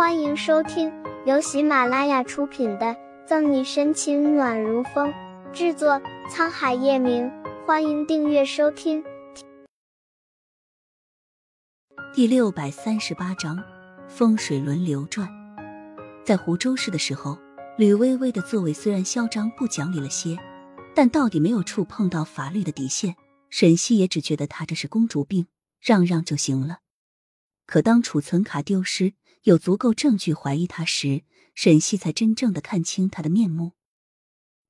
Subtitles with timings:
[0.00, 0.90] 欢迎收听
[1.26, 2.86] 由喜马拉雅出品的
[3.26, 5.12] 《赠你深情暖如风》，
[5.52, 7.30] 制作沧海夜明。
[7.66, 9.04] 欢迎订阅收听。
[12.14, 13.62] 第六百三十八章：
[14.08, 15.28] 风水轮流转。
[16.24, 17.36] 在湖州市的时候，
[17.76, 20.34] 吕薇薇的作为虽然嚣张不讲理了些，
[20.94, 23.16] 但到底没有触碰到法律的底线。
[23.50, 25.48] 沈西也只觉得她这是公主病，
[25.78, 26.78] 让让就行了。
[27.66, 29.12] 可当储存卡丢失，
[29.42, 33.72] 有足够证据怀疑他时，沈西才真正的看清他的面目。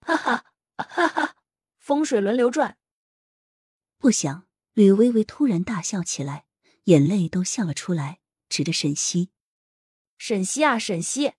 [0.00, 0.44] 哈哈
[0.76, 1.36] 哈哈！
[1.76, 2.78] 风水轮流转。
[3.98, 6.46] 不想吕微微突然大笑起来，
[6.84, 9.30] 眼泪都笑了出来，指着沈西
[10.16, 11.34] ：“沈西啊，沈西，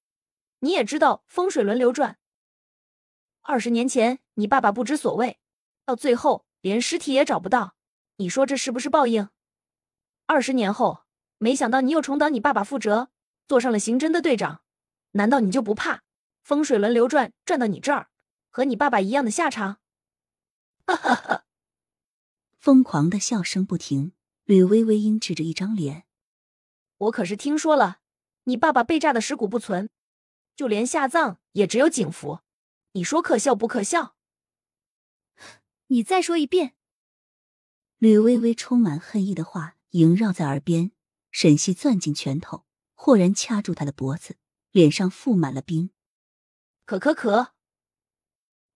[0.59, 2.20] 你也知道风水轮流转。
[3.44, 5.39] 二十年前你爸爸不知所谓，
[5.86, 7.75] 到最后连尸体也找不到，
[8.17, 9.30] 你说这是不是报应？
[10.27, 11.05] 二十年后，
[11.38, 13.09] 没想到你又重蹈你爸爸覆辙。”
[13.48, 14.62] 做上了刑侦的队长，
[15.12, 16.04] 难道你就不怕
[16.41, 18.09] 风水轮流转转到你这儿，
[18.50, 19.80] 和你爸爸一样的下场？
[20.86, 21.45] 哈哈哈！
[22.58, 24.14] 疯狂的笑声不停，
[24.45, 26.06] 吕微微阴鸷着一张脸。
[26.97, 28.00] 我可是听说了，
[28.44, 29.89] 你爸爸被炸的尸骨不存，
[30.56, 32.42] 就连下葬也只有警服，
[32.92, 34.16] 你说可笑不可笑？
[35.88, 36.75] 你再说一遍。
[37.97, 40.92] 吕微微充满恨意的话萦绕在耳边，
[41.31, 42.66] 沈西攥紧拳头。
[43.03, 44.38] 豁然掐住他的脖子，
[44.69, 45.89] 脸上覆满了冰。
[46.85, 47.55] 可可可！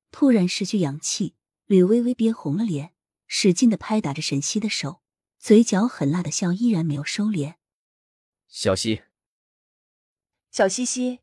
[0.10, 1.36] 突然失去氧气，
[1.68, 2.96] 吕微微憋红了脸，
[3.28, 5.04] 使劲的拍打着沈西的手，
[5.38, 7.58] 嘴角狠辣的笑依然没有收敛。
[8.48, 9.04] 小西，
[10.50, 11.20] 小西西，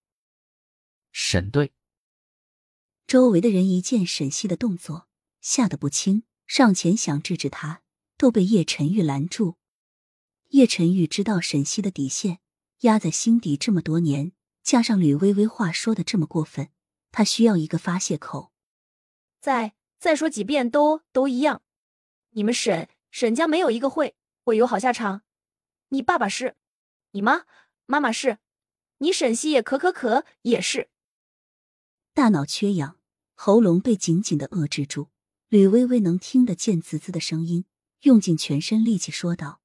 [1.10, 1.72] 沈队。
[3.08, 5.08] 周围的人一见沈西的动作，
[5.40, 7.82] 吓得不轻，上前想制止他，
[8.16, 9.56] 都被叶晨玉拦住。
[10.50, 12.38] 叶晨玉知道沈西的底线。
[12.82, 16.70] 压在心底这么多年，加上吕微微话说的这么过分，
[17.10, 18.52] 他需要一个发泄口。
[19.40, 21.62] 再再说几遍都都一样。
[22.30, 25.22] 你们沈沈家没有一个会会有好下场。
[25.88, 26.56] 你爸爸是，
[27.12, 27.44] 你妈
[27.86, 28.38] 妈妈是，
[28.98, 30.90] 你沈西也可可可也是。
[32.14, 32.98] 大脑缺氧，
[33.34, 35.08] 喉咙被紧紧的遏制住。
[35.48, 37.66] 吕微微能听得见滋滋的声音，
[38.02, 39.60] 用尽全身力气说道：“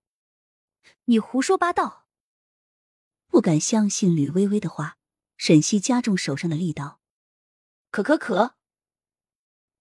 [1.06, 2.06] 你胡说八道。”
[3.29, 4.97] 不敢相信吕微微的话，
[5.38, 6.99] 沈西加重手上的力道。
[7.91, 8.55] 可可可，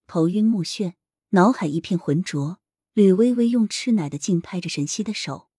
[0.05, 0.93] 头晕目眩，
[1.29, 2.59] 脑海一片浑浊。
[2.93, 5.51] 吕微微用吃奶的劲拍着沈西的手。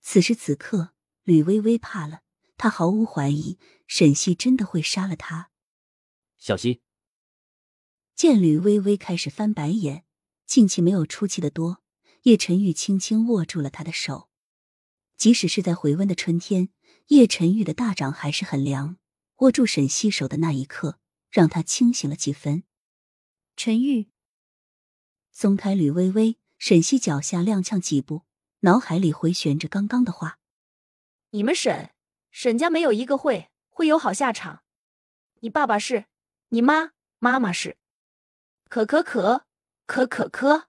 [0.00, 0.92] 此时此刻，
[1.22, 2.22] 吕微微怕了，
[2.56, 5.52] 她毫无怀疑沈西真的会杀了她。
[6.38, 6.82] 小西
[8.16, 10.04] 见吕微微开始翻白眼，
[10.44, 11.80] 进气没有出气的多，
[12.22, 14.28] 叶晨玉轻轻握住了她的手。
[15.16, 16.70] 即使是在回温的春天。
[17.08, 18.96] 叶晨玉的大掌还是很凉，
[19.38, 20.98] 握住沈西手的那一刻，
[21.30, 22.64] 让他清醒了几分。
[23.56, 24.08] 陈玉
[25.30, 28.22] 松开吕微微，沈西脚下踉跄几步，
[28.60, 30.38] 脑海里回旋着刚刚的话
[31.30, 31.90] ：“你们沈
[32.30, 34.62] 沈家没有一个会会有好下场。
[35.40, 36.06] 你爸爸是，
[36.48, 37.76] 你妈妈妈是，
[38.68, 39.46] 可可可
[39.86, 40.68] 可可可。”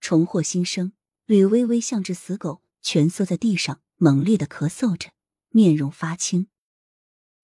[0.00, 0.92] 重获新生，
[1.24, 3.80] 吕微微像只死狗，蜷缩在地上。
[3.96, 5.10] 猛烈的咳嗽着，
[5.48, 6.48] 面容发青。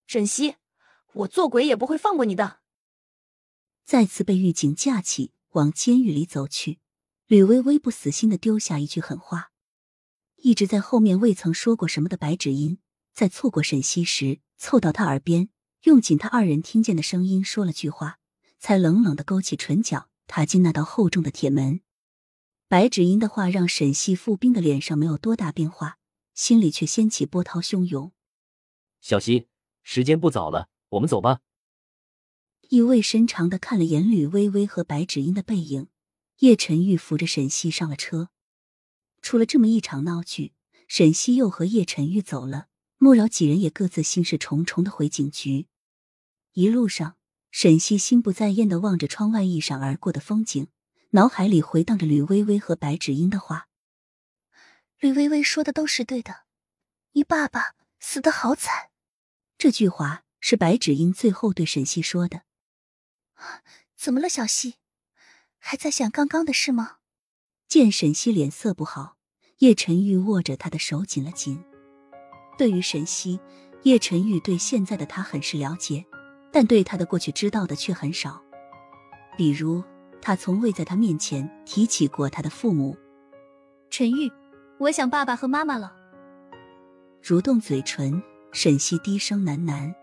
[0.06, 0.56] 沈西，
[1.14, 2.60] 我做鬼也不会放过你的！
[3.84, 6.78] 再次被狱警架起，往监狱里走去。
[7.26, 9.52] 吕微微不死心的丢下一句狠话：
[10.36, 12.78] 一直在后面未曾说过什么的白芷音，
[13.14, 15.48] 在错过沈西时，凑到他耳边，
[15.84, 18.18] 用仅他二人听见的声音说了句话，
[18.58, 21.80] 才冷冷的勾起唇角，踏进那道厚重的铁门。
[22.68, 25.98] 白芷音的话让沈西傅兵的脸上没有多大变化。
[26.34, 28.12] 心里却掀起波涛汹涌。
[29.00, 29.48] 小溪，
[29.82, 31.40] 时间不早了，我们走吧。
[32.68, 35.88] 意味深长的看了眼吕微微和白芷英的背影，
[36.38, 38.30] 叶晨玉扶着沈西上了车。
[39.20, 40.54] 出了这么一场闹剧，
[40.88, 42.68] 沈西又和叶晨玉走了。
[42.98, 45.66] 莫饶几人也各自心事重重的回警局。
[46.52, 47.16] 一路上，
[47.50, 50.68] 沈西心不在焉的望着窗外一闪而过的风景，
[51.10, 53.68] 脑海里回荡着吕微微和白芷英的话。
[55.02, 56.44] 吕微微说的都是对的，
[57.14, 58.90] 你爸爸死的好惨。
[59.58, 62.42] 这句话是白芷英最后对沈西说的。
[63.96, 64.76] 怎么了，小西？
[65.58, 66.98] 还在想刚刚的事吗？
[67.66, 69.16] 见沈西脸色不好，
[69.58, 71.64] 叶晨玉握着他的手紧了紧。
[72.56, 73.40] 对于沈西，
[73.82, 76.06] 叶晨玉对现在的他很是了解，
[76.52, 78.40] 但对他的过去知道的却很少。
[79.36, 79.82] 比如，
[80.20, 82.96] 他从未在他面前提起过他的父母。
[83.90, 84.30] 陈玉。
[84.78, 85.92] 我想爸爸和妈妈了。
[87.22, 88.22] 蠕动嘴唇，
[88.52, 89.94] 沈西低声喃喃。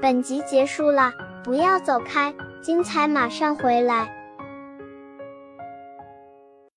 [0.00, 1.12] 本集结束了，
[1.44, 4.19] 不要走开，精彩马上回来。